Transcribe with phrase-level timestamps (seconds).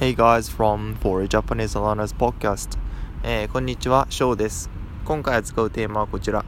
[0.00, 2.78] Hey guys from For Japanese Learners Podcast、
[3.24, 4.70] えーこんにちは、ショウです。
[5.04, 6.44] 今回扱うテーマはこちら。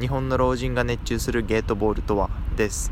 [0.00, 2.90] 日本の老人が熱中するゲートボールとはです。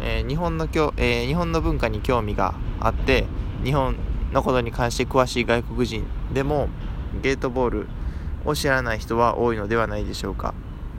[0.00, 3.26] えー日本のきょ、えー日本の文化に興味があって、
[3.62, 3.94] 日本
[4.32, 6.04] のことに関して詳しい外国人
[6.34, 6.68] でも
[7.22, 7.88] ゲートボール
[8.44, 10.52] を知らない人は多いのではないでしょうか。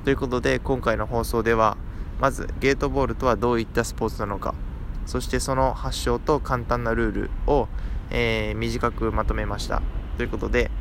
[0.06, 1.76] ということで今回の放送では
[2.22, 4.56] まずゲートボールとはどういったスポーツなのか
[5.06, 7.68] そしてその発祥と簡単なルールを、
[8.10, 9.82] えー短くまとめました。
[10.18, 10.72] ということで、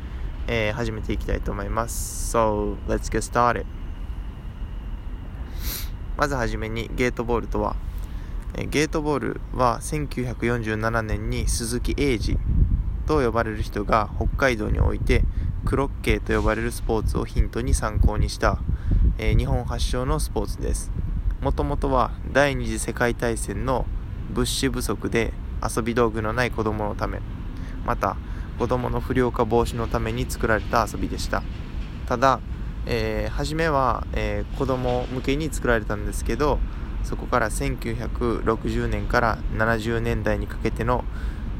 [0.47, 2.35] えー始めていきたいと思います。
[2.35, 3.65] So let's get started.
[6.17, 7.75] まずはじめにゲートボールとは、
[8.55, 12.37] えーゲートボールは1947年に鈴木英二
[13.05, 15.23] と呼ばれる人が北海道において
[15.65, 18.59] クロッケーと呼ばれるスポーツをヒントに参考にした、
[19.17, 20.91] えー日本発祥のスポーツです。
[21.41, 23.85] もともとは第二次世界大戦の
[24.31, 25.33] 物資不足で
[25.63, 27.19] 遊び道具のない子供のため
[27.85, 28.17] また
[28.59, 31.43] 子供の不良化防止のために作られた遊びでした。
[32.07, 32.39] ただ、
[32.85, 36.59] えー初めは、えー子供向けに作られたんですけど
[37.03, 41.05] そこから1960年から70年代にかけての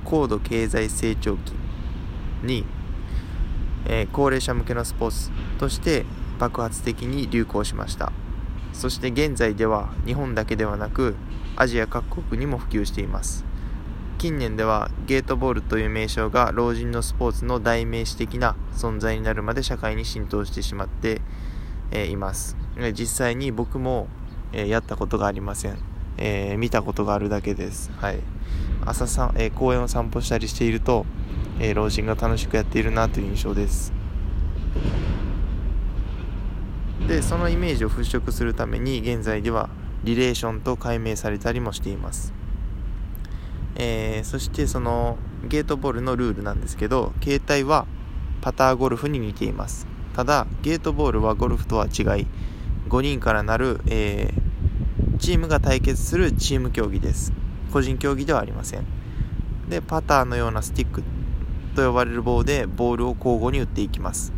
[0.05, 1.53] 高度経済成長期
[2.43, 2.65] に、
[3.85, 6.05] えー高齢者向けのスポーツとして
[6.39, 8.11] 爆発的に流行しました。
[8.73, 11.15] そして現在では日本だけではなく
[11.55, 13.46] アジア各国にも普及しています。
[14.17, 21.21] 近年ではゲートボールという名称が老人のスポーツの代名詞的な存在になるまで社会に浸透してしまって、
[21.91, 22.57] えーいます。
[22.93, 24.07] 実際に僕も、
[24.53, 25.77] えーやったことがありません、
[26.17, 27.91] えー見たことがあるだけです。
[27.97, 28.19] はい。
[28.87, 31.05] 朝さん、えー公園を散歩したりしていると、
[31.59, 33.93] えー老人が楽しくやっているなという印象です。
[37.07, 39.69] でそのイメージを払拭するために現在では
[40.03, 42.33] リレーションと解明されたりもしています、
[43.79, 47.85] えーそしてそのゲートボールのルールなんですけど形態は
[48.41, 49.87] パターゴルフに似ています。
[50.15, 52.27] ただゲートボールはゴルフとは違い
[52.89, 54.47] 5人からなる、えー
[55.19, 57.33] チームが対決するチーム競技です。
[57.73, 58.85] 個人競技ではありません。
[59.67, 61.03] でパターのようなスティック
[61.75, 64.31] と呼ばれる棒でボールを交互に打っていきます。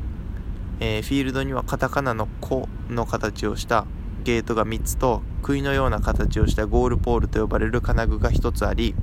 [0.80, 3.86] えーフィールドにはカタカナの「コ」の形をした
[4.24, 8.96] ゲートが3つと杭のような形をしたゴールポールと呼ばれる金具が1つあり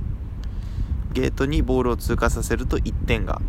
[1.17, 3.41] ゲートにボールを通過させると1点が。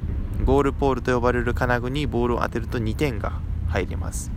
[0.42, 4.32] ゴールポールと呼ばれる金具にボールを当てると2点が入ります、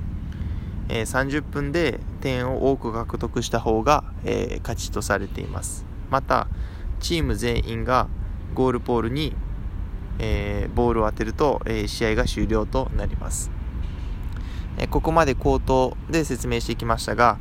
[0.89, 5.85] えー30分で点を多く獲得した方が、えー勝ちとされています。
[6.09, 6.49] また
[6.99, 8.09] チーム全員が
[8.53, 9.33] ゴールポールに、
[10.19, 13.49] えーボールを当てると、えー試合が終了となります。
[14.77, 17.37] えーここまで口頭で説明してきましたが、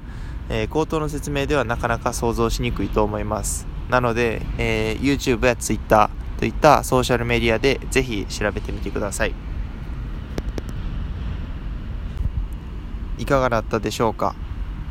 [0.51, 3.67] えー口頭の説明ではなかなか想像しにくいと思います。
[3.91, 9.35] なので、えー YouTube や Twitter といったソーシャルメディアでぜひ調べてみてください。
[13.19, 14.35] いかがだったでしょうか、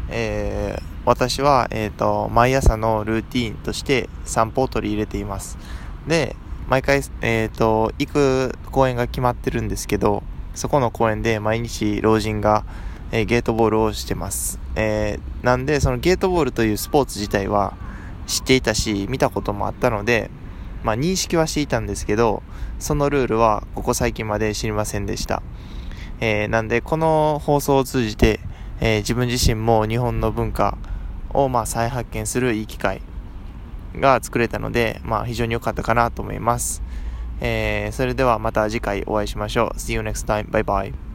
[0.10, 5.58] えー私は、えー、と毎朝のルーティーンとして散歩を取り入れています。
[6.08, 6.36] で、
[6.68, 10.22] 毎回、えー、と行く公園が決まってるんですけど、
[10.54, 12.64] そこの公園で毎日老人が、
[13.12, 14.60] えーゲートボールをしてます。
[14.76, 17.74] えーなんで、そのゲートボールというスポーツ自体は
[18.30, 20.30] 知っていたし、見たこともあったので、
[20.84, 22.44] まあ認識はしていたんですけど、
[22.78, 25.42] そのルールはここ最近まで知りませんでした。
[26.22, 28.40] えーなんで、この放送を通じて、
[28.80, 30.78] えー自分自身も日本の文化
[31.34, 33.02] をまあ再発見するいい機会
[33.96, 36.84] が作れたので、まあ非常に良かったかなと思います。
[37.42, 39.78] えーそれではまた次回お会いしましょう。
[39.78, 40.50] See you next time.
[40.50, 41.09] Bye bye.